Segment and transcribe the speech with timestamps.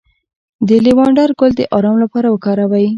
[0.67, 2.87] د لیوانډر ګل د ارام لپاره وکاروئ